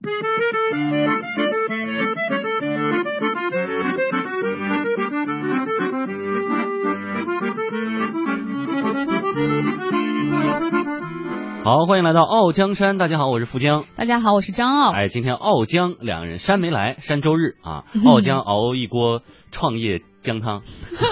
[0.00, 0.04] 好，
[11.88, 12.96] 欢迎来到傲江山。
[12.96, 13.86] 大家好，我是富江。
[13.96, 14.92] 大家好，我是张傲。
[14.92, 20.04] 哎，今天傲江两人山没来，山周日啊， 傲江熬一锅创业。
[20.20, 20.62] 姜汤，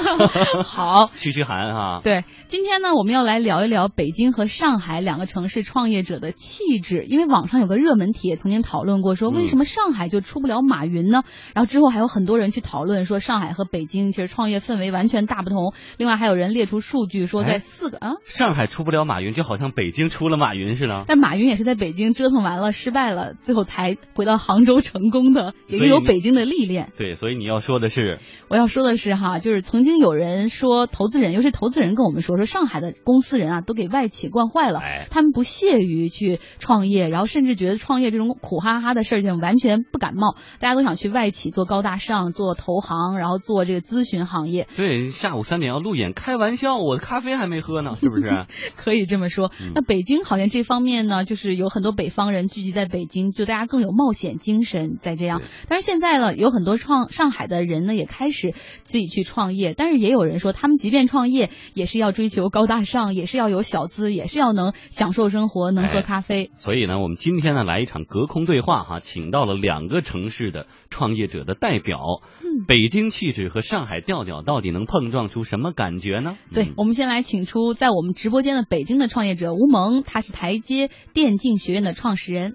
[0.65, 2.01] 好，驱驱寒哈。
[2.03, 7.05] 对，今天呢，我们要来聊一聊北京和上海两个城市创业者的气质。
[7.09, 11.23] 因为网上有个热门帖，曾经讨论过，说为什么上海就出不了马云呢？
[11.55, 15.73] 然后之后还有很多人去讨论，说上海和北京其实创业氛围完全大不同。
[15.99, 21.05] 另外还有人列出数据，说在四个啊，上海出不了马云，就好像北京出了马云似的。
[21.07, 26.91] 但马云也是在北京折腾完了，失败了，最后才回到杭州成功的，也是有北京的历练。
[26.99, 29.07] 对，所以你要说的是，我要说的是。
[29.07, 44.67] 是哈，就是曾经有人说，投资人，尤其投资人跟我们说，说上海的公司人啊，都给外企惯坏了，他们不屑于去创业，然后甚至觉得创业这种苦哈哈的事情完全不感冒，大家都想去外企做高大上，做投行，然后做这个咨询行业。
[44.77, 48.47] 对，下午三点要路演，开玩笑，我的咖啡还没喝呢，是不是？
[48.75, 49.53] 可以这么说。
[49.73, 55.43] 那北京好像这方面呢，就是有很多北方人聚集在北京，就大家更有冒险精神在这样。
[55.69, 58.55] 但是现在呢，有很多创上海的人呢，也开始。
[58.87, 66.53] 自己去创业，但是也有人说，他们即便创业，也是要追求高大上，也是要有小资，也是要能享受生活，能喝咖啡。
[66.57, 71.99] 所以呢，我们今天呢来一场隔空对话哈，请到了两个城市的创业者的代表，
[72.41, 76.39] 嗯，北京气质和上海调调到底能碰撞出什么感觉呢？
[76.55, 82.55] 对，我们先来请出在我们直播间的北京的创业者吴萌，他是台阶电竞学院的创始人。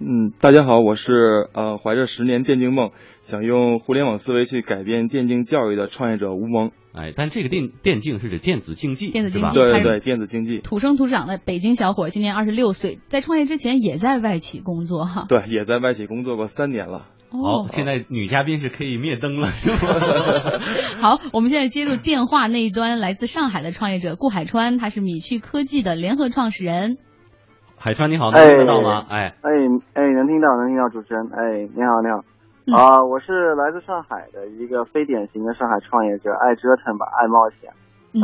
[0.00, 2.90] 嗯，大家好，我是呃怀着十年电竞梦，
[3.24, 6.72] 想用互联网思维去改变电竞教育的创业者吴萌。
[6.92, 10.58] 哎，但这个电电竞是指电子竞技，电子竞技，对对对，电子竞技。
[10.58, 15.24] 土生土长的北京小伙，今年二十六岁，在创业之前也在外企工作哈。
[15.26, 17.06] 对，也在外企工作过三年了。
[17.30, 19.76] 哦，现在女嘉宾是可以灭灯了，是吗？
[21.00, 26.98] 好，我们现在接入电话那一端，来自上海的创业者顾海川，他是米趣科技的联合创始人。
[27.78, 29.06] 海川你好，能听得到吗？
[29.08, 29.50] 哎哎
[29.94, 32.22] 哎，能听到，能听到，主持人，哎，你好，你好，
[32.72, 37.70] 啊，我是来自上海的一个非典型的上海创业者，爱折腾吧，爱冒险，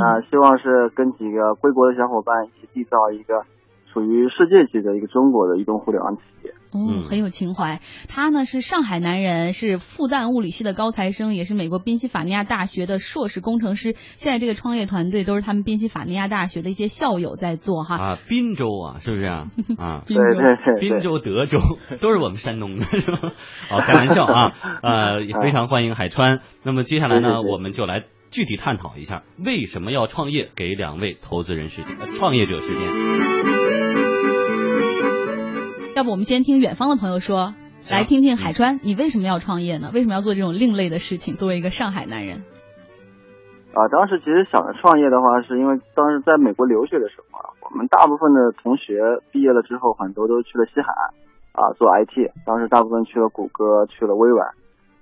[0.00, 3.44] 啊，希望是跟几个归国的小伙伴一起缔造一个。
[3.92, 7.80] 属于世界级的一个中国的移动互联网企业，嗯，很有情怀。
[8.08, 13.94] 他呢是上海男人，是复旦物理系的高材生，也是美国宾夕法尼亚大学的硕士工程师。
[14.14, 17.96] 现在这个创业团队都是他们宾夕法尼亚大学的一些校友在做哈。
[17.96, 19.48] 啊，滨州啊，是不是啊？
[19.76, 21.58] 啊，对对对，滨州、德州
[22.00, 23.18] 都是我们山东的，是吧？
[23.68, 24.52] 好，开玩笑啊，
[24.82, 26.40] 呃，也非常欢迎海川。
[26.62, 32.80] 那么接下来呢，我们就来具体探讨一下为什么要创业，给两位投资人时间，创业者时间。
[35.96, 37.54] 要不我们先听远方的朋友说，
[37.90, 39.90] 来听听海川，你为什么要创业呢？
[39.92, 41.34] 为什么要做这种另类的事情？
[41.34, 42.44] 作为一个上海男人，
[43.74, 49.02] 啊，当时其实想着创业的话，是因为当时在美国留学的时候啊，我们大部分的同学
[49.32, 51.10] 毕业了之后，很多都去了西海岸
[51.52, 54.54] 啊做 IT，当时大部分去了谷歌，去了微软。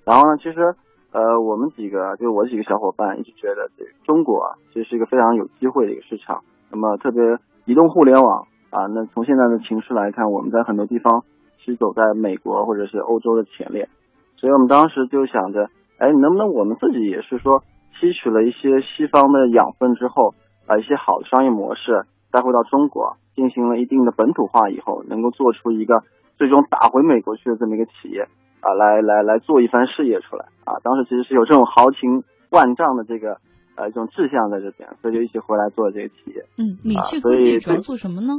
[0.04, 0.74] 然后呢，其实
[1.18, 6.44] 呃，我们几个就我几个小伙伴一直觉得，这中国啊，其实是一个非常有机会的一个市场。
[6.70, 7.20] 那么特别
[7.64, 8.46] 移动互联网。
[8.70, 11.24] 啊，那从现在的情势来看，我们在很多地方
[11.56, 13.88] 是走在美国或者是欧洲的前列，
[14.36, 17.62] 所以我们当时就想着，哎，能不能我们自己也是说
[17.98, 20.34] 吸取了一些西方的养分之后，
[20.66, 26.02] 把一些好的商业模式带回到中国，进行了一定的本土化以后，能够做出一个
[26.36, 28.28] 最终打回美国去的这么一个企业
[28.60, 30.78] 啊，来来来做一番事业出来啊。
[30.82, 33.38] 当时其实是有这种豪情万丈的这个
[33.76, 36.44] 呃一种志向在这边，所以就一起回来做这个企业。
[36.58, 38.34] 嗯，你去主要做什么呢？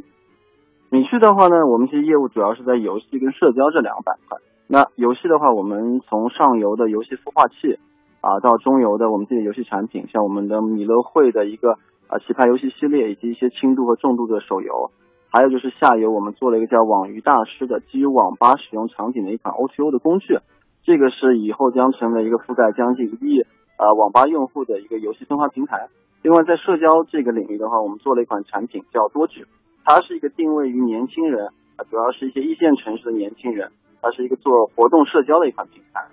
[0.91, 4.39] 米趣的话呢，我们其实业务主要是在游戏跟社交这两个板块。
[4.65, 7.79] 那游戏的话，我们从上游的游戏孵化器
[8.21, 11.73] 啊，到中游的我们自己的游戏产品，像我们的米乐会的一个
[12.07, 14.91] 啊棋牌游戏系列，以及一些轻度和重度的手游，
[15.31, 20.39] 还有就是下游我们做了一个叫网鱼大师的基于网吧使用场景的一款 O2O 的工具，
[20.83, 23.41] 这个是以后将成为一个覆盖将近一亿
[23.77, 25.87] 啊网吧用户的一个游戏分发平台。
[26.21, 29.47] 另外在社交这个领域的话，我们做了一款产品叫多指。
[29.85, 33.71] 它是一个定位于年轻人啊，主要是一些一线城市的年轻人。
[34.01, 36.07] 它是一个做活动社交的一款平台。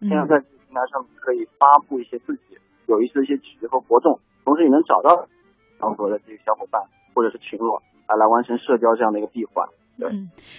[0.00, 5.26] 现在在平台上可以发布一些自己有意思的一些局和活动，同时也能找到
[5.78, 6.82] 当中的这些小伙伴
[7.14, 9.68] 或者是群落啊，来完成社交这样的一个闭环。
[9.96, 10.10] 对，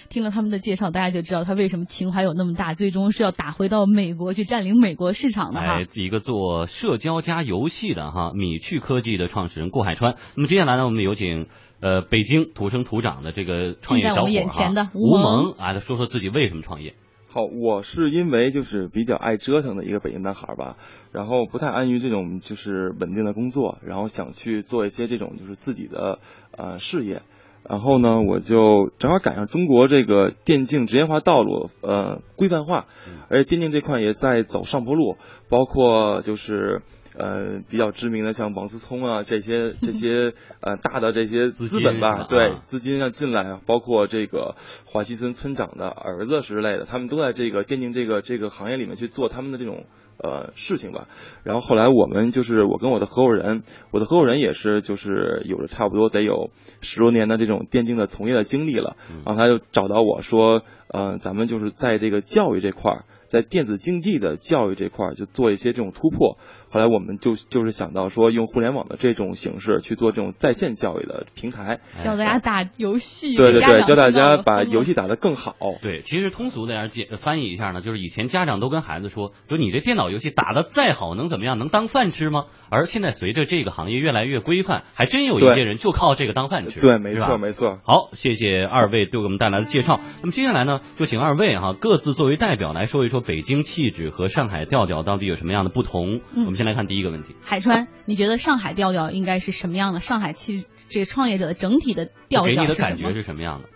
[0.08, 5.82] 听了他们的介绍，大家就知道他为什么情怀有那么大，最终是要打回到美国去占领美国市场的哈。
[5.92, 10.14] 一个做社交加游戏的哈，米趣科技的创始人顾海川。
[10.36, 11.48] 那么接下来呢，我们有请
[11.82, 16.94] 呃，北京土生土长的这个创业小伙儿吴萌啊，他说说自己为什么创业。
[17.28, 20.78] 好，我是因为就是比较爱折腾的一个北京男孩吧，
[21.12, 26.20] 然后不太安于这种就是稳定的工作，然后想去做一些这种就是自己的
[26.56, 27.20] 呃事业，
[27.68, 32.86] 然后呢，我就正好赶上中国这个电竞职业化道路呃规范化，
[33.28, 35.16] 而且电竞这块也在走上坡路，
[35.48, 36.82] 包括就是。
[37.18, 44.54] 呃，比较知名的像王思聪啊，这些 这些呃大的这些资本吧，对资金要进来啊，包括这个
[44.84, 49.86] 华西村村长的儿子之类的，他们都在这个电竞这个这个行业里面去做他们的这种
[50.18, 51.08] 呃事情吧。
[51.42, 63.04] 然后后来我们就是我跟我的合伙人，我的合伙人也是就是有着差不多得有十多年的这种电竞的从业的经历了，然后他就找到我说，呃，咱们就是在这个教育这块儿。
[63.28, 66.38] 在电子竞技的教育这块儿，就做一些这种突破。
[66.76, 75.54] 后来我们就就是想到说，用互联网的这种形式去做这种在线教育的平台，教大家打游戏，对对对，教大家把游戏打得更好。
[75.80, 81.58] 对，其实通俗的点解翻译一下呢，就是以前家长都跟孩子说，说你这电脑游戏打得再好，能怎么样？
[81.58, 82.44] 能当饭吃吗？
[82.68, 86.78] 而现在随着这个行业越来越规范，还真有一些人就靠这个当饭吃。
[86.80, 87.80] 对，没错没错。
[87.84, 89.98] 好，谢谢二位对我们带来的介绍。
[90.20, 93.16] 那么接下来呢，就请二位哈各自作为代表来说一说。
[93.16, 96.20] 说北京气质和上海调调到底有什么样的不同？
[96.34, 97.34] 我们先来看第一个问题。
[97.42, 100.00] 海川，你觉得上海调调应该是什么样的？
[100.00, 103.68] 上海其实这个创业者的整体的调调给你的感觉是什么样的？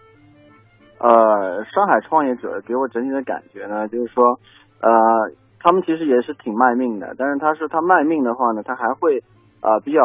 [0.98, 4.38] 呃，上海创业者给我整体的感觉呢，就是说，
[4.80, 4.90] 呃，
[5.58, 9.22] 他们其实也是挺卖命的，但是他是他卖命的话呢，他还会
[9.60, 10.00] 啊比较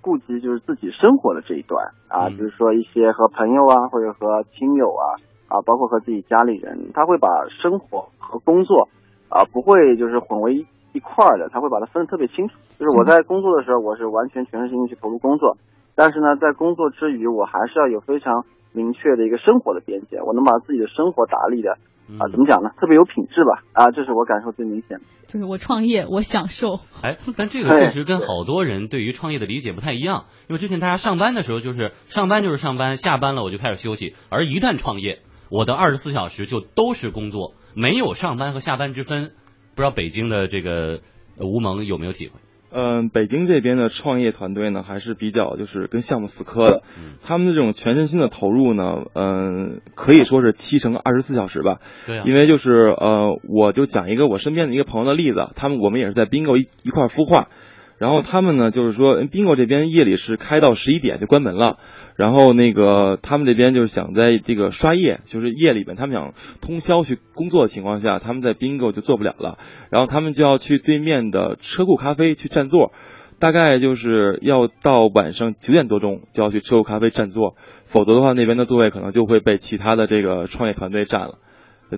[0.00, 5.20] 顾及就是自己生活的这一段啊，比如说一些和朋友啊或者和亲友啊。
[5.50, 7.26] 啊，包括和自己家里人，他会把
[7.60, 8.88] 生活和工作
[9.28, 12.54] 啊不会就是混为一块儿的，他会把它分得特别清楚。
[12.78, 15.56] 就是我在工作的时候，我是完全全身心去投入工作，
[15.94, 21.72] 但是呢，在工作之余，我还是要有非常明确的一个生活的边界，我能把自己的生活打理的
[22.18, 22.70] 啊，怎么讲呢？
[22.80, 23.62] 特别有品质吧？
[23.72, 25.04] 啊，这是我感受最明显的。
[25.26, 26.80] 就是我创业，我享受。
[27.02, 35.20] 哎，但这个确实跟好多人对于创业的理解不太一样，因为之前大家上班的时候就是上班就是上班，下班了我就开始休息，而一旦创业。
[35.52, 39.32] 我的二十四小时就都是工作，没有上班和下班之分。
[39.80, 40.98] 不知道北京的这个
[41.38, 42.34] 吴萌有没有体会？
[42.70, 46.82] 嗯，北京这边的创业团队呢，还是比较就是跟项目死磕的。
[47.22, 51.78] 他们的这种全身心的投入呢，嗯，可以说是七乘二十四小时吧。
[52.06, 52.20] 对。
[52.26, 57.48] 因为就是呃，我就讲一个我身边的一个朋友的例子，他们我们也是在 bingo 一一块孵化，
[57.96, 61.78] 然后他们呢就是说 bingo 这边夜里是开到十一点就关门了。
[62.16, 69.58] 然后那个他们这边就是想在这个刷夜，就是夜里边他们想通宵去工作的情况下，他们在 bingo 就做不了了。
[69.90, 72.92] 然后他们就要去对面的车库咖啡去占座，
[73.38, 81.38] 大概就是要到晚上九点多钟就要去车库咖啡占座，否则的话那边的座位可能就会被其他的这个创业团队占了。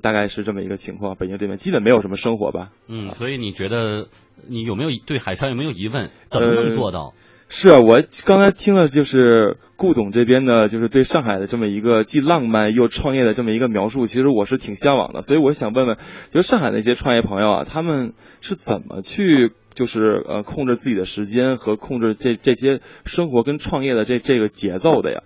[0.00, 1.16] 大概是这么一个情况。
[1.16, 2.70] 北京这边基本没有什么生活吧？
[2.88, 4.08] 嗯，所以你觉得
[4.48, 6.08] 你有没有对海川有没有疑问？
[6.30, 7.12] 怎么能做到？
[7.54, 15.20] 是啊，我刚才听了就是顾总这边的，就是对上海的这么一个既浪漫又创业的这么一个描述，其实我是挺向往的。
[15.20, 15.98] 所以我想问问，
[16.30, 25.20] 就上海那些创业朋友啊，他们是怎么去就是呃控制自己的时间和控制这这些生活跟创业的这这个节奏的呀？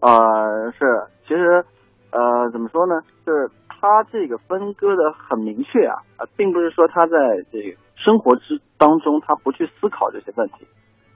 [0.00, 0.10] 啊，
[0.76, 1.64] 是，其实
[2.10, 2.94] 呃怎么说呢？
[3.24, 3.48] 就是
[3.84, 7.76] 他这个分割的很明确啊，啊，并不是说他在这个。
[7.96, 10.66] 生活之当中，他不去思考这些问题。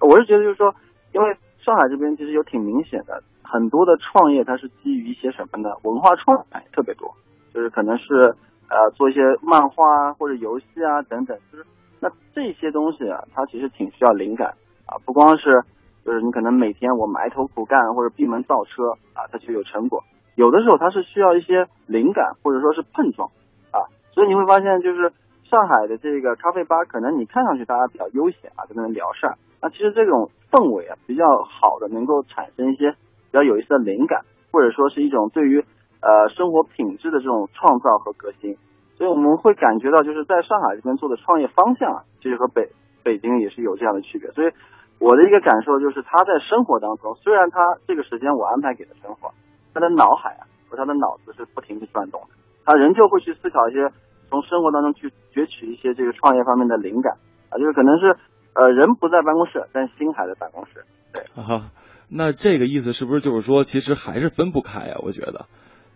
[0.01, 0.75] 我是觉得，就是说，
[1.13, 5.71] 因为上海这边其实有挺明显的，很多的创业它是基于一些什么呢？
[5.83, 7.13] 文化创意特别多，
[7.53, 8.35] 就是可能是
[8.71, 11.37] 呃做一些漫画啊或者游戏啊等等。
[11.51, 11.67] 就是
[12.01, 14.55] 那这些东西啊，它其实挺需要灵感
[14.87, 15.61] 啊，不光是
[16.05, 20.03] 就是你可能每天我埋头苦干或者闭门造车啊，它就有成果。
[20.39, 23.29] 有的时候它是需要一些灵感或者说是碰撞
[23.75, 25.11] 啊，所以你会发现就是。
[25.49, 29.39] 上海的这个咖啡吧，可能你看上去大家比较悠闲啊，在那边聊事儿。
[29.63, 34.21] 那其实这种氛围啊，比较好的，能够产生一些比较有意思的灵感，
[34.53, 35.65] 或者说是一种对于
[36.03, 38.59] 呃生活品质的这种创造和革新。
[38.99, 42.69] 所以我们会感觉到，就是在上海这边做的创业方向啊，其实和北
[43.03, 44.31] 北京也是有这样的区别。
[44.33, 44.53] 所以
[45.01, 49.33] 我的一个感受就是，他在生活当中，虽然他这个时间我安排给了生活，
[49.75, 52.29] 他的脑海啊和他的脑子是不停地转动的，
[52.65, 53.91] 他仍旧会去思考一些。
[54.31, 57.17] 从生活当中去攫取一些这个创业方面的灵感
[57.49, 58.15] 啊，就是可能是
[58.53, 60.85] 呃人不在办公室，但心还在办公室。
[61.15, 61.73] 对啊，
[62.11, 65.01] 那这个意思是不是就是说，其实还是分不开啊？
[65.03, 65.47] 我觉得，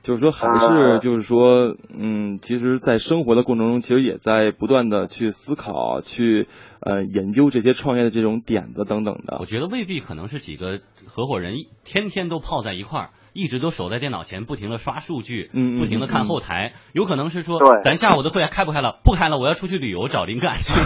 [0.00, 6.48] 就是说还是就是说，嗯，其实，在生活的过程中，其实也在不断的去思考，去
[6.80, 9.36] 呃研究这些创业的这种点子等等的。
[9.40, 11.52] 我觉得未必可能是几个合伙人
[11.84, 13.10] 天天都泡在一块儿。
[13.32, 19.00] 一直都守在电脑前，不停的刷数据，嗯不停的看后台，有可能是说，对，咱下午的会开不开了？
[19.04, 20.74] 不开了，我要出去旅游找灵感去。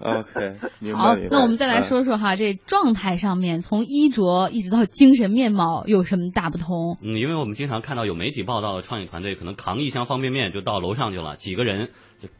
[0.00, 0.56] OK，
[0.94, 6.96] 好，那我们再来说说哈，这状态上面，从衣着一直到精神面貌有什么大不同？
[7.02, 11.90] 嗯，因为我们经常看到有媒体报道的创业团队，可能扛一箱方便面就到楼上去了，几个人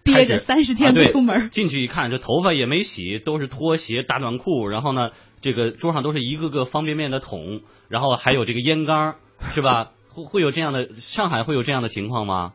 [0.03, 5.11] 憋着三十天不出门，进去一看，这头发也没洗，都是拖鞋、大短裤，然后呢，
[5.45, 7.61] 这个桌上都是一个个方便面的桶。
[7.93, 9.21] 然后还有这个烟缸，
[9.53, 9.93] 是吧？
[10.09, 12.55] 会会有这样的上海会有这样的情况吗？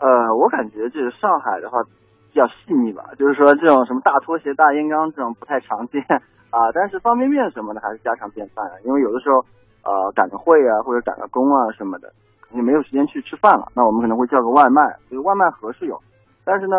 [0.00, 1.84] 呃，我感觉这个上海的话
[2.32, 6.00] 比较细腻吧，就是说这种什么大拖鞋、大烟缸这种不太常见
[6.48, 6.72] 啊。
[6.72, 9.44] 但是方便面什么的还是家常便饭啊，因为有的时候
[9.84, 12.12] 呃赶个会啊或者赶个工啊什么的，
[12.50, 16.00] 你没有时间去吃饭了，那我们可能会叫个外卖，所以外卖盒是有。
[16.44, 16.76] 但是呢，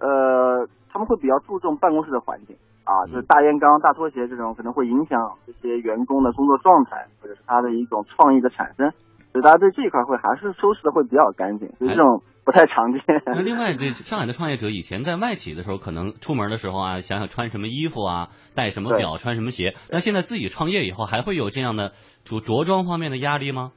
[0.00, 2.56] 呃，他们会比较注重办公室的环境。
[2.88, 8.90] 啊，就是大烟缸、大拖鞋这种可能会影响这些员工的工作状态，或者是他的一种创意的产生，
[9.30, 13.02] 所以大家对这一块会还是收拾的会比较干净，所以这种不太常见。
[13.26, 19.74] 那另外，这上海的创业者以前在外企的时候，可能出门的时候啊，想想穿什么衣服啊，戴什么表，穿什么鞋。
[19.92, 21.92] 那现在自己创业以后，还会有这样的
[22.24, 23.72] 着着装方面的压力吗？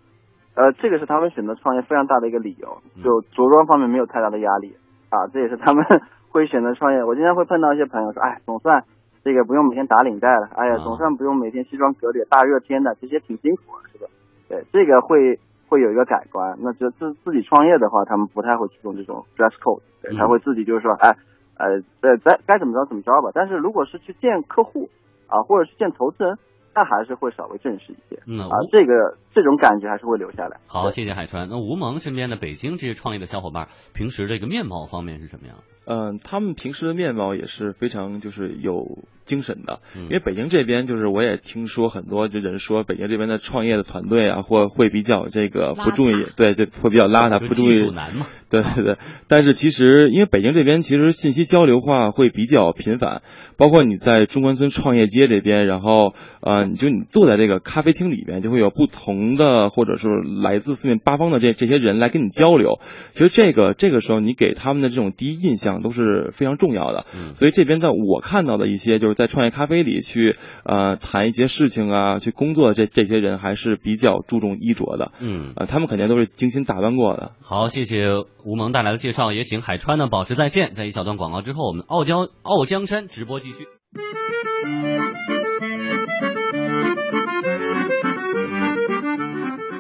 [0.56, 4.78] 呃，这个是他们选择创业非常大的一个理由，就着装方面没有太大的压力
[5.10, 5.84] 啊，这也是他们
[6.32, 7.04] 会选择创业。
[7.04, 8.86] 我经常会碰到一些朋友说，哎，总算。
[9.24, 13.62] 这个不用每天打领带了，哎呀，总算不用每天西装革履，大热天的，其实也挺辛苦，
[13.92, 14.08] 是吧？
[14.50, 16.58] 对，这个会会有一个改观。
[16.60, 21.10] 那就自自己创业的话，他们不太会注重这种 dress code，对，他会自己就是说，哎，
[21.58, 23.32] 呃，在在该怎么着怎么着吧。
[23.34, 24.90] 但是如果是去见客户
[25.28, 26.38] 啊，或者是见投资人。
[26.74, 30.60] 那还是会稍微正式一些，嗯啊，这个这种感觉还是会留下来。
[30.68, 31.50] 好，谢谢海川。
[31.50, 35.58] 那吴萌身边的北京这些创业的小伙伴，平时这个面貌方面是什么样？
[35.84, 47.82] 嗯，他们平时的面貌也是非常就是有精神的，因为北京这边就是我也听说很多就人说北京这边的创业的团队啊，或会比较这个不注意，对对，会比较邋遢，不注意。
[47.90, 48.28] 难嘛？
[48.50, 48.98] 对对对。
[49.28, 53.24] 但是其实因为北京这边其实信息交流化会比较频繁，
[53.58, 56.62] 包括你在中关村创业街这边，然后呃。
[56.72, 60.08] 你就你坐在这个咖啡厅里面，就会有不同的，或者是
[60.44, 62.80] 来自四面八方的这这些人来跟你交流。
[63.14, 67.06] 其实这个这个时候，你给他们的这种第一印象都是非常重要的。
[67.34, 75.12] 所以这边在我看到的一些，就是在创业咖啡里去呃谈一些事情啊，去工作的这这些人还是比较注重衣着的。
[75.20, 77.32] 嗯，啊，他们肯定都是精心打扮过的。
[77.42, 78.08] 好，谢谢
[78.46, 80.74] 吴萌带来的介绍，也请海川呢保持在线。
[80.76, 84.91] 在一小段广告之后，我们傲江傲江山直播继续。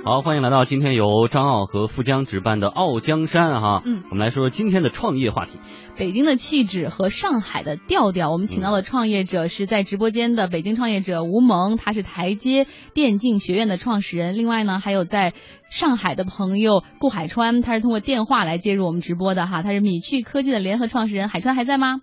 [0.03, 3.83] 好，欢迎来到今天由张傲和富江值办的《傲江山》哈。
[3.85, 5.59] 嗯，我们来说说今天的创业话题。
[5.95, 12.65] 北京的气质和上海的调调，我们请到的创业者是在直播间的北京创业者吴萌，他是台阶
[12.95, 14.35] 电竞学院的创始人。
[14.39, 15.33] 另外呢，还有在
[15.69, 19.61] 上海的朋友顾海川，他是通过电话来接入我们直播的哈。
[19.61, 22.01] 他是米趣科技的联合创始人，海川还在吗？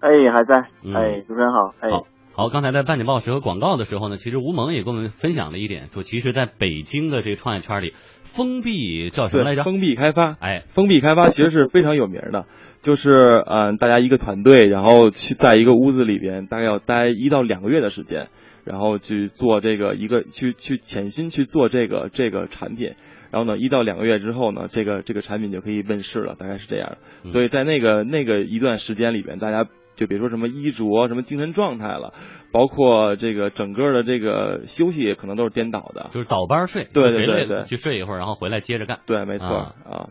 [0.00, 0.70] 哎，还在。
[0.98, 1.74] 哎，主持人好。
[1.80, 1.90] 哎。
[1.90, 2.06] 好，
[2.50, 9.64] 刚才在半点报时和广告的时候呢，其实吴萌也跟我们分享了一点，说其实在北京的这个创业圈里，封闭叫什么来着？
[9.64, 10.36] 封闭开发。
[10.38, 12.44] 哎，封闭开发 其实是非常有名的，
[12.82, 18.28] 就是嗯，大家一个团队，然后去在一个屋子里边，大概要待一到两个月的时间，
[18.64, 22.96] 然后去做这个一个去去潜心去做这个这个产品，
[23.30, 26.98] 然后呢，一到两个月之后呢，这个这个产品就可以问世了，大概是这样。
[27.24, 29.66] 所以在那个那个一段时间里边，大家。
[29.96, 32.12] 就别说什么衣着、什么精神状态了，
[32.52, 40.08] 包括这个整个的这个休息可能都是颠倒的，就是倒班睡，对对对对，去睡一会儿，然后回来接着干，对，没错啊。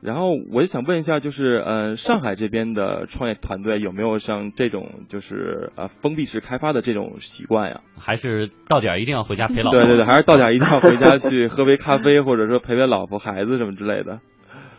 [0.00, 7.82] 然后我就想问一下，就是呃，上海这边的创业团队有没有像这种就是呃封闭式开发的这种习惯呀？
[7.98, 9.78] 还是到点一定要回家陪老婆？
[9.78, 14.20] 对对对，还是到点一定要回家去喝杯咖啡，或者说陪陪老婆孩子什么之类的。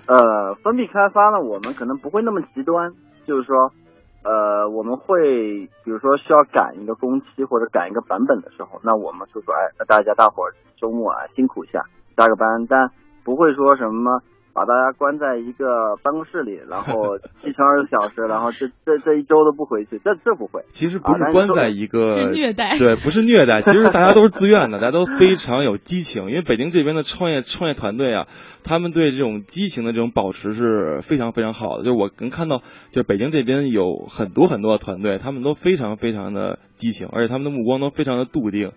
[0.08, 2.94] 呃，封闭开发呢，我们可能不会那么极端，
[3.28, 3.72] 就是说。
[4.24, 11.84] 呃，我们会比如说需要赶一个工期或者赶一个版本的时候，那我们就说，哎，那大家大伙儿周末啊辛苦一下，
[12.16, 12.92] 加个班，但
[13.24, 14.22] 不会说什么。
[14.54, 20.64] 把大家关在一个办公室里，然后七乘二十四小时， 然后这这这一周都不回去，这这不会。
[20.70, 26.30] 其实不是关在一个 虐待，对，不是虐待，其实大家都是自愿的，大家都非常有激情。
[26.30, 28.28] 因为北京这边的创业创业团队啊，
[28.64, 31.84] 他们对这种激情的这种保持是非常非常好的。
[31.84, 38.72] 就我能看到，就北京这边有很多很多的团队，他们都非常非常的激情，而且他们的目光都非常的笃定。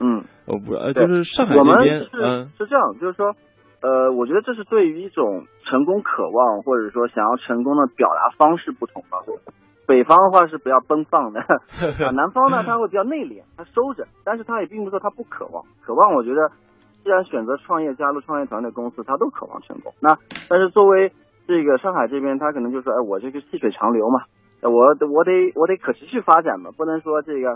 [0.00, 0.24] 嗯。
[0.44, 3.36] 我不呃，就是上海我们这边，是嗯是这样，就是说，
[3.82, 9.18] 呃，我觉得这是对于一种成功渴望或者说想要成功的表达方式不同吧。
[9.84, 11.40] 北方的话是比较奔放的，
[12.06, 16.48] 啊，南方呢他会比较内敛，他收着，但是他也并不是说他不渴望，渴望我觉得
[17.02, 19.92] 既然选择创业加入创业团队公司，他都渴望成功。
[20.00, 20.16] 那
[20.48, 21.10] 但是作为
[21.48, 24.22] 这个上海这边，他可能就说，哎，我这个细水长流嘛，
[24.62, 27.50] 呃我我得我得可持续发展嘛，不能说这个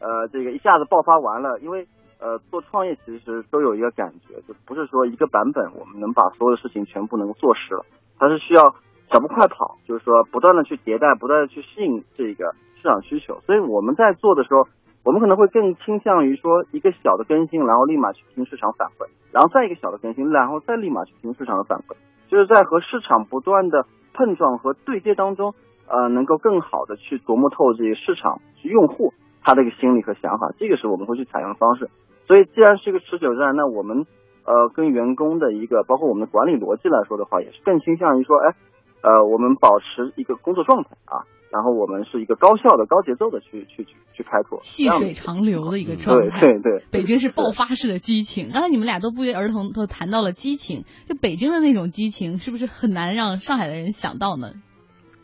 [0.00, 1.86] 呃这个一下子爆发完了，因为
[2.18, 7.84] 呃做创业其实都有一个感觉，就不是说一个版本我们能把所有的事情全部能够做实了，
[8.18, 8.74] 它是需要
[9.10, 13.40] 小步快跑，就是说不断的去迭代，不断的去适应这个市场需求。
[13.46, 14.66] 所以我们在做的时候，
[15.04, 21.94] 我们可能会更倾向于说一个小的更新，然后立马去听市场反馈，然后再一个小的更新，然后再立马去听市场的反馈，
[22.28, 25.54] 就是在和市场不断的碰撞和对接当中，
[25.86, 29.12] 呃，能够更好的去琢磨透这个市场去用户
[29.46, 31.88] 他的一个心理和想法，这个是我们会去采用的方式。
[32.26, 34.04] 所以既然是一个持久战，那我们
[34.42, 38.56] 呃跟员工的一个包括我们的管理逻辑来说的话，也是更倾向于说，哎。
[39.02, 46.40] 呃，我们保持一个工作状态啊，然后我们是一个高效的、高节奏的去去去去开拓，细水长流的一个状对态。
[46.40, 48.50] 对对，北京是爆发式的激情。
[48.52, 54.54] 刚才你们俩都不约而同都谈到了激情，就北京的那种激情，是不是很难让上海的人想到呢？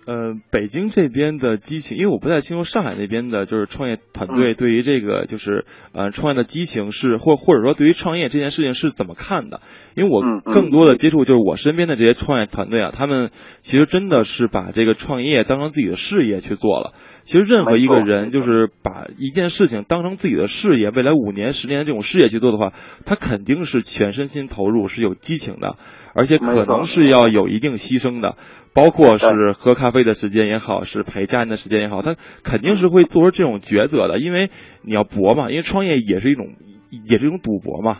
[0.04, 9.60] 呃，北京这边的激情，因为我不太清楚上海那边的，就是创业团队对于这个就是呃创业的激情是，或或者说对于创业这件事情是怎么看的？
[9.94, 13.30] 因为我嗯嗯更多的接触就是我身边的这些创业团队啊，他们
[13.60, 16.94] 其实真的是把这个创业当成自己的事业去做了。
[17.24, 22.72] 其实任何一个人，就是把一件事情当成自己的事业，未来五年、十年这种事业去做的话，
[23.04, 25.76] 他肯定是全身心投入，是有激情的，
[26.14, 28.36] 而且可能是要有一定牺牲的。
[28.74, 34.50] 包括是喝咖啡的时间也好，是陪家人的时间也好，他肯定是会做出这种抉择的，因为
[34.80, 36.54] 你要搏嘛，因为创业也是一种，
[36.90, 37.98] 也是一种赌博嘛，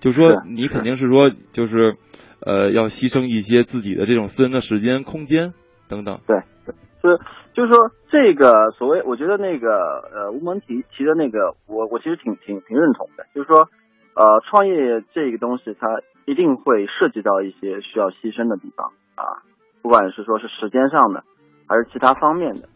[0.00, 1.96] 就是说你肯定是说，就是
[2.40, 5.52] 呃，要牺牲一些自己的这种私人的时间、空间
[5.90, 6.20] 等等。
[6.26, 7.20] 对对，是
[7.54, 9.70] 就是说这个所谓，我觉得那个
[10.12, 13.68] 呃吴蒙提提的那个，我我其实挺挺挺认同的，就是说
[14.14, 15.86] 呃创业这个东西，它
[16.26, 19.40] 一定会涉及到一些需要牺牲的地方啊。
[19.82, 21.22] 不管是说是时间上的，
[21.68, 22.68] 还是其他方面的，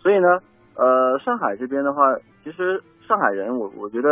[0.00, 0.26] 所以呢，
[0.74, 4.08] 呃，上海这边的话，其实上海人我我觉得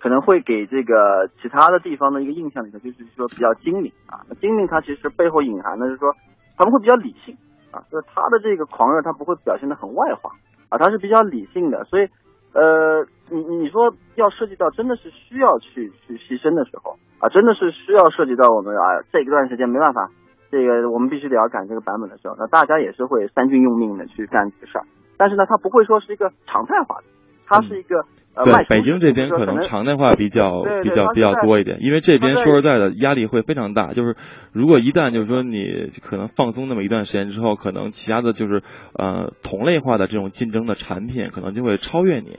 [0.00, 4.20] 可能会给这个其他的地方的一个印象里头，就是说比较精明啊。
[4.40, 6.12] 精明它其实背后隐含的是说
[6.58, 7.34] 他们会比较理性
[7.76, 10.30] 啊，就是他的这个狂热他不会表现的很外化
[10.70, 11.84] 啊，他是比较理性的。
[11.84, 12.08] 所以
[12.54, 20.08] 呃，你你说要涉及到真的是需要去去牺牲的时候啊，真的是需要涉及到我们啊这一段时间没办法。
[20.48, 24.84] 这个我们必须得要赶这个版本的时候，那大家也是会三军用命的去干这个事儿。
[25.18, 27.04] 但是呢，他不会说是一个常态化的，
[27.44, 28.04] 他是一个、
[28.36, 33.94] 呃对北京这边可能常态化比较比较比较多一点，因为这边说实在的压力会非常大。
[33.94, 34.14] 就是
[34.52, 42.38] 如果一旦就是说你可能放松那么一段时间之后，可能其他的就是呃同类化的这种竞争的产品可能就会超越你。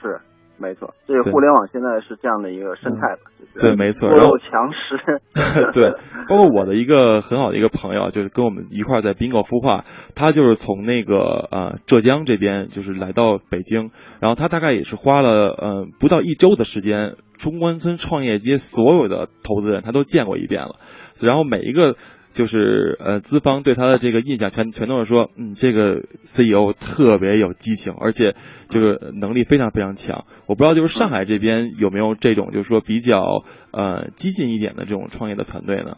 [0.00, 0.20] 是
[0.56, 4.96] 没错，这个互联网现在是这样的一个生态吧，就是对没错弱肉强食。
[5.74, 5.90] 对，
[6.28, 11.16] 包括我的一个很好的一个朋友，就是跟我们一块在 bingo 孵化，他就是从那个
[11.50, 13.90] 呃浙江这边就是来到北京，
[14.20, 20.76] 然后他大概也是花了呃不到一周的时间，中关村创业街所有的投资人他都见过一遍了，
[21.20, 21.96] 然后每一个。
[22.34, 28.34] 就是呃，资方对他的这个印象全全都是说，嗯，这个 CEO 特别有激情，而且
[28.68, 30.24] 就是能力非常非常强。
[30.46, 35.96] 我不知道就是上海这边有没有这种就是说比较呃激进一点的这种创业的团队呢？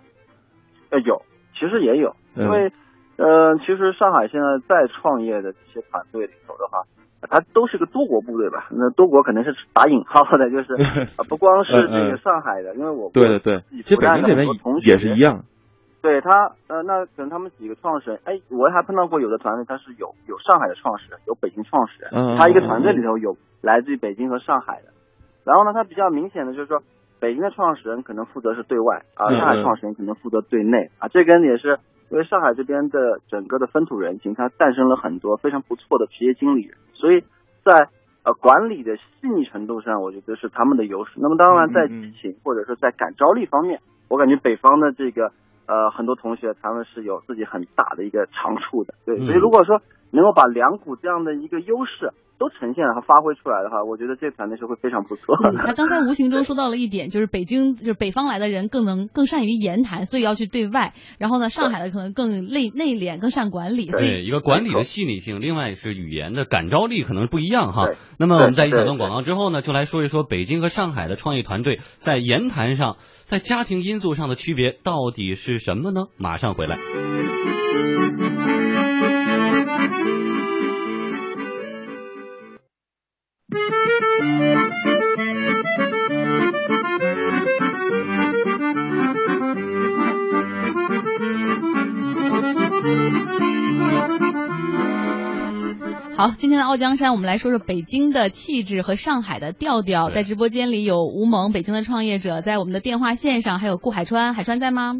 [0.91, 1.23] 呃，有，
[1.55, 2.71] 其实也有，嗯因为
[3.17, 6.83] 呃，其实上海现在在创业的这些团队里头的话，
[7.23, 8.69] 它都是个多国部队吧？
[8.71, 10.75] 那多国可能是打引号的，就是
[11.17, 14.47] 啊，不光是这嗯个上海的，因为我对对对，其实北京这边
[14.85, 15.45] 也是一样。
[16.07, 24.95] 对他，呃，那可能他们几个创始人，哎，我还碰到过有的团队，他是有有上海的创始人，有北京创始人，嗯他一个团队里头有来自于北京和上海的。
[25.45, 26.81] 然后呢，他比较明显的就是说，
[27.19, 37.25] 北京的创始人可能负责是对外啊，嗯上海创始人可能负责对内啊，这跟也是因为上海这边的整个的风土人情，它诞生了很多非常不错的职业经理人，所以
[37.65, 37.89] 在
[38.23, 41.15] 呃管理的细腻程度上，我觉得是他们的优势。
[41.17, 45.33] 那么当然在激情或者说在感召力方面，我感觉北方的这个。
[45.67, 52.13] 呃，很多同学他们是有自己很大的一个长处的，对，嗯所以如果说能够把两股这样的一个优势。
[52.39, 55.35] 都呈现和发挥出来的话，我觉得这团队是会非常不错。
[55.65, 60.93] 他刚才无形中说到了一点，就是北京就是北方来的人更能更善于言谈，所以要去对外。
[61.19, 63.91] 然后呢，上海的可能更内内敛，更善管理。
[63.91, 67.89] 所以一个管理的细腻性，另外是语言的感召力可能不一样哈。
[68.19, 76.03] 那么我们在一小段广告之后呢，就来说一说北京和上海的创业团队在言谈上，在家庭因素上的区别到底是什么呢？
[76.19, 76.77] 马上回来。
[96.17, 100.11] 好，今天的傲江山，我们来说说北京的气质和上海的调调。
[100.11, 104.95] 在直播间里有吴萌，北京的创业者，在我们的电话线上还有顾海川，海川在吗？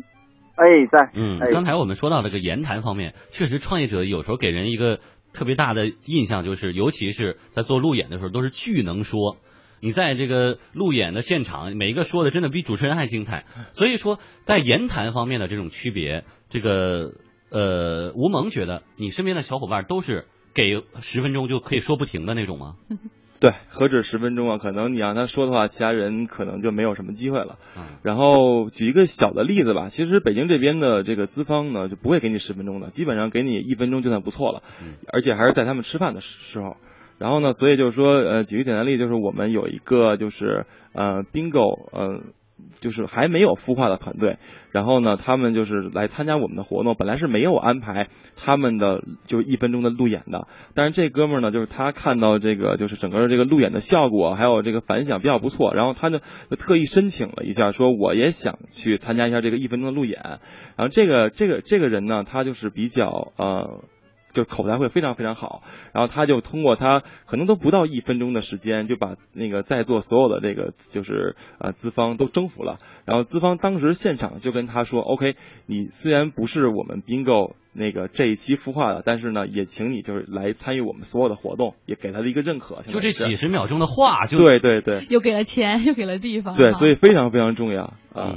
[0.55, 1.11] 哎，在。
[1.15, 5.01] 嗯，刚才我们说到这个言谈方面，确实创业者有时候给人一个
[5.37, 9.37] 特别大的印象，就是尤其是在做路演的时候，都是巨能说。
[9.81, 13.45] 你在这个路演的现场，每一个说的真的比主持人还精彩。
[13.71, 17.13] 所以说，在言谈方面的这种区别，这个
[17.51, 20.27] 呃，吴萌觉得你身边的小伙伴都是。
[20.57, 22.77] 给十分钟就可以说不停的那种吗？
[23.39, 24.59] 对，何止十分钟啊！
[24.59, 27.59] 可能你让他说的话，其他人可能就没有什么机会了。
[27.77, 36.77] 嗯然后举一个小的例子吧，其实北京这边的这个资方呢，就不会给你十分钟的，基本上给你一分钟就算不错了，嗯而且还是在他们吃饭的时候。
[37.19, 42.23] 然后呢，所以就是说，呃，举个简单例子，就是我们有一个就是呃，bingo，呃。
[42.81, 44.39] 就是还没有孵化的团队，
[44.71, 46.95] 然后呢，他们就是来参加我们的活动。
[46.99, 56.19] 本来是没有安排他们的就一分钟的路演的，但是这哥们儿呢，就是他看到这个就是整个这个路演的效果还有这个反响比较不错，然后他就
[56.59, 60.21] 特意申请了一下，说我也想去参加一下这个一分钟的路演。
[60.77, 63.85] 然后这个这个这个人呢，他就是比较呃。
[64.37, 65.63] 就口才会非常非常好，
[65.95, 72.79] 然后他就通过他可能都不到一分钟的时间，就把那个在座所有的这个就是呃资方都征服了。
[73.07, 88.37] 然后资方当时现场就跟他说：“OK，你虽然不是我们 Bingo 那个这一期孵化的，但是呢，也请你就是来参与我们所有的活动，也给他的一个认可。”就这几十秒钟的话，就对对对，又给了钱，又给了地方，对，所以非常非常重要啊。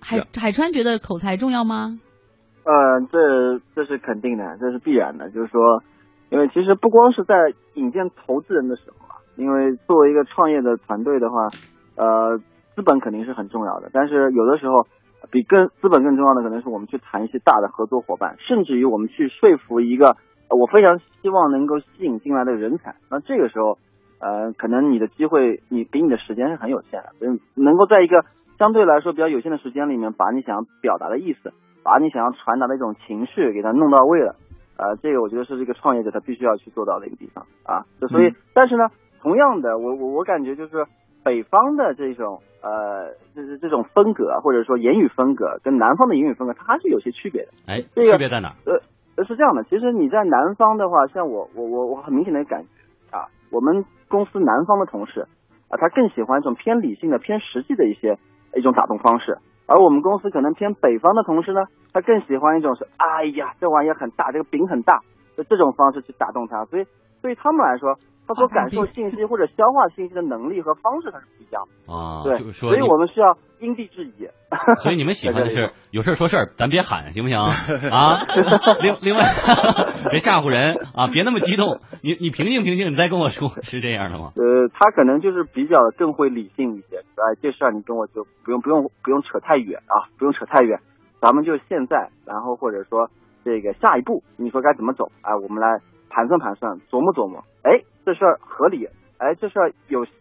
[0.00, 2.00] 海海川觉得口才重要吗？
[2.64, 5.30] 呃，这这是肯定的，这是必然的。
[5.30, 5.82] 就是说，
[6.30, 7.34] 因为其实不光是在
[7.74, 11.48] 引荐投资人的时候啊，因为作为一个创业的团队的话，
[11.96, 12.38] 呃，
[12.74, 13.90] 资本肯定是很重要的。
[13.92, 14.86] 但是有的时候，
[15.30, 20.16] 比更资本更重要的，可能是我们去谈一些大的合作伙伴，甚至于我们去说服一个
[20.48, 22.94] 我非常希望能够吸引进来的人才。
[23.10, 23.78] 那这个时候，
[24.20, 28.24] 呃，可能你的机会，你给你的时间是很有限的，所以能够在一个
[28.58, 31.52] 相对来说比较有限的时间里面，把你想要表达的意思。
[31.84, 34.34] 把你想要传达的一种情绪给它弄到位了，
[34.78, 37.84] 呃，这个我觉得是这个创业者他必须要去做到的一个地方啊。
[38.00, 38.88] 就所以，但是呢，
[39.20, 40.86] 同样的，我我我感觉就是
[41.22, 47.52] 北方的这种呃，就是这种风格或者说言语风格跟南方的言语风格，它还是有些区别的。
[47.66, 48.54] 哎，这个区别在哪？
[48.64, 55.26] 呃，是这样的，其实你在南方的话，像我我我我很明显的感觉啊，我们公司南方的同事
[55.68, 58.18] 啊，他更喜欢一种偏理性的、偏实际的一些
[58.56, 59.36] 一种打动方式。
[59.66, 65.00] 而我们公司可能偏北方的同事呢，他更喜欢一种是，哎呀，这玩意儿很大，这个饼很大，
[65.36, 66.84] 就这种方式去打动他，所以
[67.24, 67.96] 对他们来说。
[68.26, 72.22] 他所感受信息或者消化信息的能力和方式，它是不一样的啊。
[72.24, 74.26] 对，所以我们需要因地制宜。
[74.82, 77.52] 所以你们 喜欢的是有事说事儿，咱别喊，行不行啊？
[78.80, 79.20] 另另外，
[80.10, 81.08] 别吓唬人啊！
[81.12, 84.32] 别那么激动，你你平静平静，你再跟我说，是这样的吗？
[84.36, 86.96] 呃，他可能就是比较更会理性一些。
[86.96, 90.80] 哎，这事儿你跟我就不用不用不用扯太远啊，不用扯太远，
[91.20, 93.10] 咱们就现在，然后或者说
[93.44, 95.12] 这个下一步，你说该怎么走？
[95.20, 97.44] 哎，我们来盘算盘算，琢磨琢磨。
[97.62, 97.84] 哎。
[98.06, 98.86] 这事儿合理，
[99.16, 100.12] 哎，这事儿有戏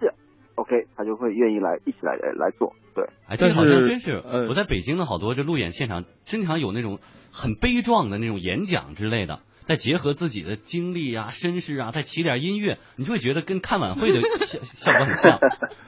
[0.55, 3.03] ，OK，他就会愿意来一起来来做，对。
[3.27, 6.99] 哎，这好像真是，我在北京的好多这路演现场，经常有那种
[7.33, 15.39] 很悲壮的那种演讲之类的，再结合自己的经历啊、身世啊，再起点音乐，你就会觉得跟看晚会的效 效果很像。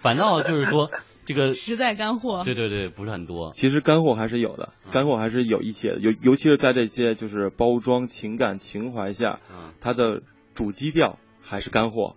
[0.01, 0.91] 反倒就是说
[1.25, 3.51] 这个实在干货，对对对，不是很多。
[3.53, 9.39] 其实干货还是有的，干货还是有一些，尤尤其是在这些就是包装情感情怀下，
[9.81, 10.21] 它的
[10.53, 11.19] 主基调。
[11.47, 12.15] 还是干货，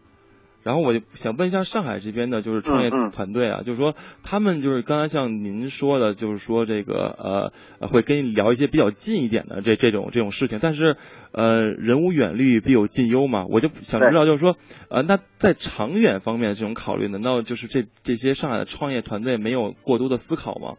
[0.62, 10.96] 然后我就想问一下上海这边的，就是创业团队啊，就是说他们就是刚才像您说的，就是说这个呃会跟你聊一些比较近一点的这这种这种事情，但是
[11.32, 14.56] 呃人无远虑必有近忧嘛，我就想知道就是说
[14.90, 20.74] 呃那在长远方面这种考虑，难道就是这这些上海的创业团队没有过多的思考吗？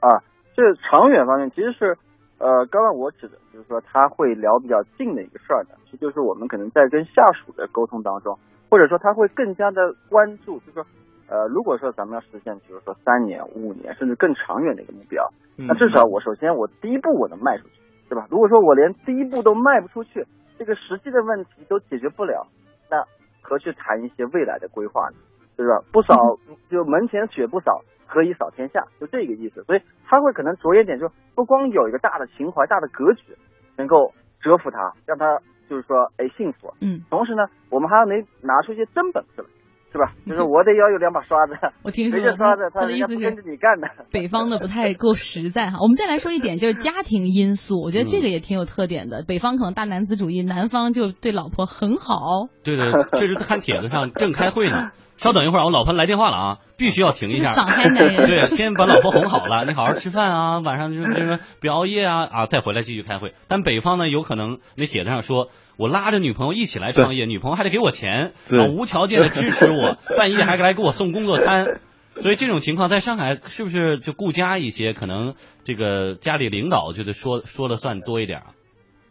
[0.00, 0.24] 啊，
[0.56, 1.96] 这长远方面其实是。
[2.38, 8.36] 呃，刚刚我指的就是说他会聊比较近的一个事儿呢，其实就是我们可能在跟下属的沟通当中，
[8.72, 10.86] 或者说他会更加的关注，就是说，
[11.28, 17.74] 呃，如果说咱们要实现，比如说三年、五年甚至更长远的一个目标，那至少我首先我第一步我能迈出去，
[18.08, 18.26] 对吧？
[18.30, 20.24] 如果说我连第一步都迈不出去，
[20.58, 22.46] 这个实际的问题都解决不了，
[22.90, 23.04] 那
[23.42, 25.16] 何去谈一些未来的规划呢？
[25.54, 25.84] 对吧？
[25.92, 26.38] 不扫
[26.70, 27.82] 就门前雪不扫。
[28.06, 28.86] 何以扫天下？
[28.98, 33.36] 就这个意思，所以他会可能着眼点就不光有一个大的情怀、大的格局，
[33.76, 35.38] 能够折服他，让他
[35.72, 36.68] 就是说哎幸福。
[36.84, 37.00] 嗯。
[37.08, 39.48] 同时呢，我们还要能拿出一些真本事来，
[39.92, 40.12] 是吧？
[40.26, 41.54] 就是我得要有两把刷子。
[41.82, 43.88] 我听说刷子，他的意思是跟着你干的。
[44.10, 45.78] 北方的不太够实在哈。
[45.84, 49.24] 我们再来说一点，就是家庭因素，我觉得这个也挺有特点的。
[49.26, 52.48] 北方可能大男子主义，南方就对老婆很好。
[52.62, 54.90] 对对，这是看帖子上正开会呢。
[55.16, 57.54] 稍等一会儿，我老婆来电话了啊，必须要停一下。
[58.26, 63.34] 对，先把老婆哄好了，你好好吃饭啊，晚上就是就是别熬夜啊啊，再回来继续开会。
[63.46, 68.32] 但北方呢，有可能那帖子上说我拉着女朋友一起来创业，女朋友还得给我钱，
[68.76, 71.80] 无条件的支持我，半夜还来给我送工作餐。
[72.20, 74.92] 所以这种情况在上海是不是就顾家一些？
[74.92, 78.46] 可能这个家里领导就得说说了算多一点啊。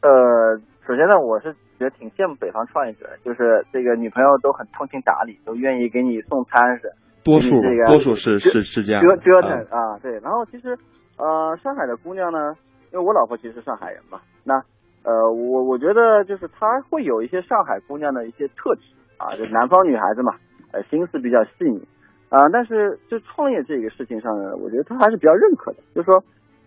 [0.02, 1.56] 呃，首先呢，我是。
[1.82, 6.94] 觉得挺羡慕北方创业者，就是这个女朋友都很通情达理，都愿意给你送餐是。
[7.24, 9.02] 多数多数是是是这样。
[9.02, 10.20] 折折腾啊，对。
[10.22, 10.78] 然后其实
[11.17, 12.54] 呃，上海的姑娘呢，
[12.91, 14.56] 因为我老婆其实是上海人嘛，那
[15.04, 18.82] 呃，我我觉得就是她会有一些上海姑娘的一些特质
[19.17, 20.34] 啊，就南方女孩子嘛，
[20.72, 21.88] 呃，心思比较细腻
[22.30, 22.50] 啊。
[22.52, 26.22] 但是就创业这个事情上呢，我觉得她还是比较认可的，就是说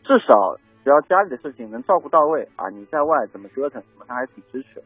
[0.05, 4.81] 至少只要家里的事情能照顾到位啊，你在外怎么折腾，什么她还挺支持。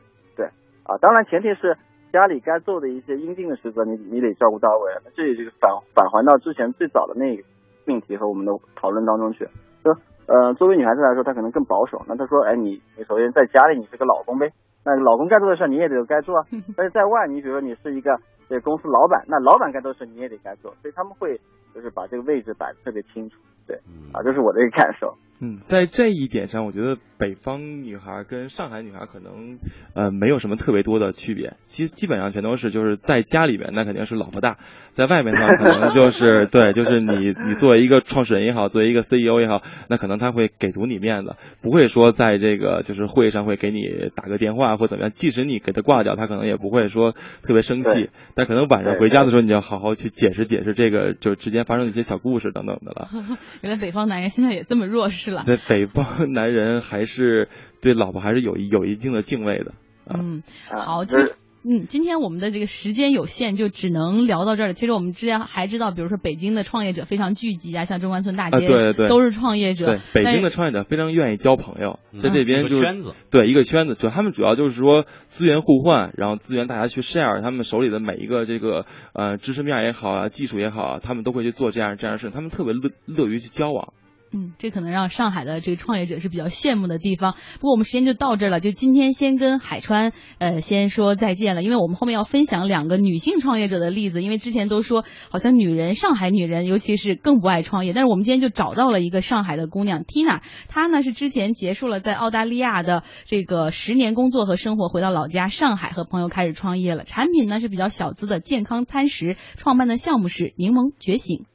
[0.89, 1.77] 啊，当然前提是
[2.11, 4.91] 家里该做的一些应尽的职责，你你得照顾到位。
[5.05, 7.43] 那这也就是返返还到之前最早的那个
[7.85, 9.47] 命题和我们的讨论当中去。
[9.83, 9.95] 说，
[10.27, 12.01] 呃，作为女孩子来说，她可能更保守。
[12.09, 14.51] 那她说，哎，你你首先在家里你是个老公呗，
[14.83, 16.43] 那老公该做的事你也得该做。
[16.75, 20.75] 但是在外，你比如说你是一个这公司老板，那老板该做的事你也得该做。
[20.81, 21.39] 所以他们会
[21.75, 23.37] 就是把这个位置摆的特别清楚。
[23.69, 23.77] 对，
[24.13, 25.19] 啊，这是我的一个感受。
[25.41, 29.61] 嗯，在这一点上，我觉得北方女孩跟上海女孩可能
[29.95, 34.59] 呃没有什么特别多的区别，基基本上全都是就是在家里边那肯定是老婆大，
[34.95, 53.09] 在外面的话可能就是 对，就是你你作为一个创始人也好，作为一个 CEO 也好，那可能他会给足你面子，不会说在这个就是会议上会给你打个电话或怎么样，即使你给他挂掉，他可能也不会说特别生气，但可能晚上回家的时候你要好好去解释解释这个就之间发生的一些小故事等等的了。
[53.63, 55.45] 原来北方男人现在也这么弱势了。
[55.45, 57.49] 对北方男人还是
[57.81, 59.75] 对老婆还是有有一定的敬畏的。
[60.11, 64.73] 嗯，好，其实嗯，今天我们的这个时间有限，就只能聊到这儿了。
[64.75, 69.87] 其实我们之前还知道，比如说北京的创业者非常聚集啊，像中关村大街，对对，都是创业者。
[69.87, 83.93] 对，北京的创业者非常愿意交朋友，在这边就圈子，对一个圈子，就他们主要就是说资源互换，然后资源大家去 share，他们手里的每一个这个呃知识面也好啊，技术也好啊，他们都会去做这样这样的事，他们特别乐乐于去交往。
[84.31, 87.35] 嗯，这可能让上海的这个创业者是比较羡慕的地方。
[87.55, 94.23] 不过我们时间就到这儿了，就今天先跟海川呃先说再见了，因为我们后面要分享两个女性创业者的例子。
[94.23, 107.05] 因为之前都说好像女人，上海女人尤其是更不爱创业，但是我们今天就找到了一个上海的姑娘 Tina，她呢是之前结束了在澳大利亚的这个十年工作和生活，回到老家上海和朋友开始创业了。
[107.05, 111.47] 产品呢是比较小资的健康餐食，创办的项目是柠檬觉醒。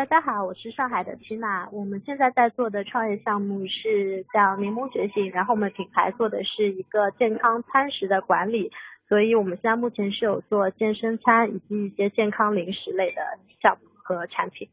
[0.00, 1.68] 大家好，我是上海的缇娜。
[1.70, 8.72] 我们现在在做的创业项目是叫柠檬觉醒，然后我们品牌做的是一个健康餐食的管理，
[9.10, 13.20] 所以我们现在目前是有做健身餐以及一些健康零食类的
[13.60, 14.70] 项目和产品。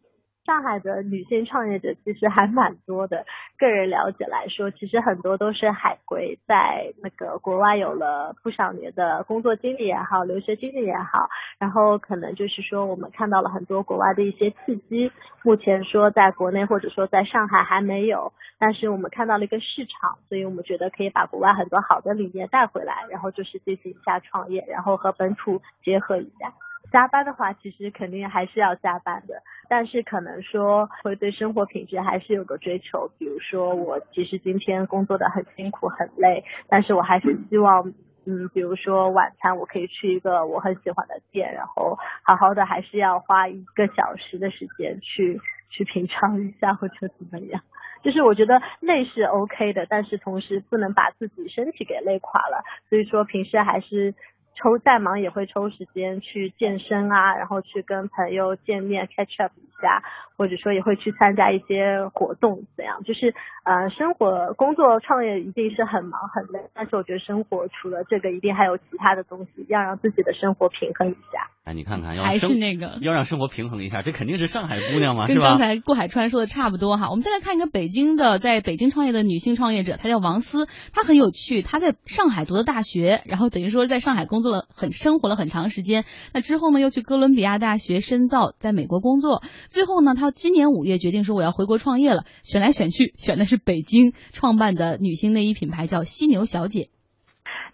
[0.47, 3.25] 上海的女性创业者其实还蛮多的，
[3.57, 11.27] 个人了解来说，其实很多都是海归，在那个国外有了不少年的工作经历也好，留学经历也好，
[11.59, 15.11] 然后可能就是说我们看到了很多国外的一些契机，
[15.43, 26.53] 目前说在国内或者说在上海还没有，但是我们看到了一个市场，所以我们觉得可以把国外很多好的理念带回来，然后就是进行一下创业，然后和本土结合一下。
[26.91, 33.09] 加班的话，其实肯定还是要加班的，但是可能说会对生活品质还是有个追求。
[33.17, 37.93] 比如说，我其实今天工作的很辛苦很累，但是我还是希望，
[38.25, 47.61] 嗯，比如说晚餐我可以去一个我很喜欢的店，然后好好的还是要花一个小时的时间去去品尝一下或者怎么样。
[48.01, 52.63] 就是我觉得累是 OK 的，但是同时不能把自己身体给累垮了。
[52.89, 54.15] 所以说平时还是。
[54.57, 60.03] 抽再忙也会抽时间去健身啊，然后去跟朋友见面 catch up 下，
[60.37, 63.03] 或者说也会去参加一些活动，怎样？
[63.03, 71.49] 就是呃，生活、工作、创业一定是很忙很累，但是我觉得生活除了这个，一定还有其他的东西，要让自己的生活平衡一下。
[71.65, 75.41] 哎，你看看，要还是那个要让生活平衡一下，这肯定是上海姑娘嘛，是吧？
[75.41, 77.09] 跟刚才顾海川说的差不多哈。
[77.09, 96.89] 我们再来看一个北京的，在北京创业的女性创业者，她叫王思，她很有趣，她在上海读的大学，然后等于说在上海工作了很生活了很长时间，那之后呢又去哥伦比亚大学深造，在美国工作，最后呢他今年五月决定说我要回国创业了，选来选去选的是北京创办的女性内衣品牌叫犀牛小姐。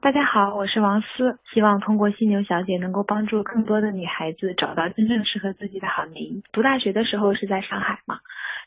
[0.02, 6.44] 大家好，我是王思，希望通过犀牛小姐能够帮助更多的女孩子找到真正适合自己的好内衣。
[6.52, 8.20] 读大学的时候是在上海嘛。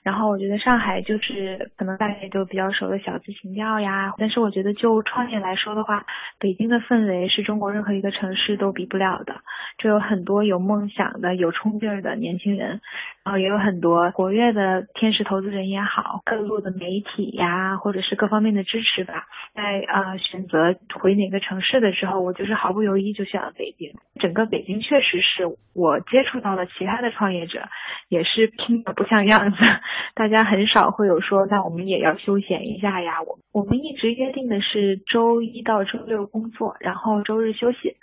[0.03, 6.07] 然后我觉得上海就是可能大家也都比较熟的小资情调呀，但是我觉得就创业来说的话，
[6.39, 9.43] 北京的氛围是中国任何一个城市都比不了的。
[9.79, 12.81] 这有很多有梦想的、有冲劲儿的年轻人，
[13.27, 19.27] 然后也有很多活跃的天使投资人也好，各路的媒体呀，或者是各方面的支持吧。
[19.53, 23.95] 在呃选择回哪个城市的时候，我就是毫不犹豫就选了北京。
[24.21, 25.43] 整个北京确实是
[25.75, 27.69] 我接触到了其他的创业者，
[28.09, 29.57] 也是拼的不像样子。
[30.15, 33.23] 大家很少会有说，那我们也要休闲一下呀。
[33.23, 37.97] 我我们一直约定的是周一到周六工作，然后周日休息。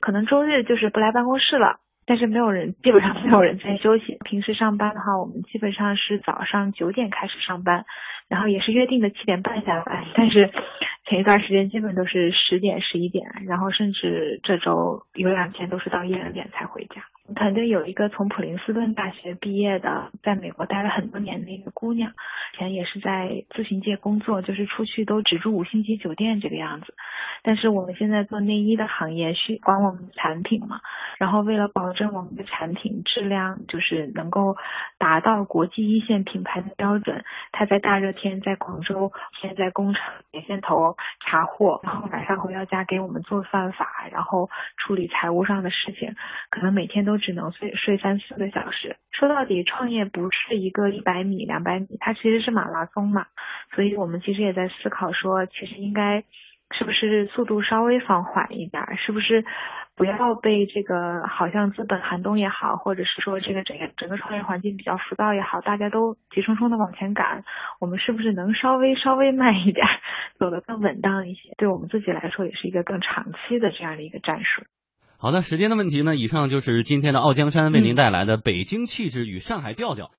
[0.00, 4.16] 可能周日就是不来办公室了，但是没有人，基本上没有人在休息。
[4.24, 7.84] 平时上班的话，我们基本上是早上九点开始上班，
[8.28, 10.04] 然后也是约定的七点半下班。
[10.14, 10.50] 但是
[11.06, 17.02] 前一段时间基本都是十点、十一点，然后甚至这周有两天都是到一两点才回家。
[17.34, 22.12] 团队有一个从普林斯顿大学毕业的，在美国待了很多年的一个姑娘，
[22.54, 26.94] 以前也是在咨询界工作，就是出去都只住五星级酒店这个样子。
[27.42, 30.80] 但是我们现在做内衣的行业，需管我们的产品嘛，
[31.18, 34.56] 然后为了保证我们的产品质量，就是能够
[34.98, 46.16] 达到国际一线品牌的标准，她在大热天在广州，现在工厂点线头查货，然后晚上回到家给我们做饭法，然后处理财务上的事情，
[46.50, 48.96] 可能每天都只能睡睡三四个小时。
[49.10, 53.26] 说到底，创业不是一个一百米、两百米，它其实是马拉松嘛。
[53.74, 56.24] 所以我们其实也在思考说，其实应该
[56.70, 59.44] 是不是速度稍微放缓一点，是不是
[59.94, 67.44] 不要被这个好像资本寒冬也好，或者是说这个整个整个创业环境比较浮躁也好，大家都急冲冲的往前赶，
[67.80, 69.86] 我们是不是能稍微稍微慢一点，
[70.38, 71.54] 走得更稳当一些？
[71.56, 74.64] 对我们自己来说，也是一个更长期的这样的一个战术。
[75.18, 76.14] 好的，时间的问题呢？
[76.14, 80.10] 以上就是今天的傲江山为您带来的北京气质与上海调调。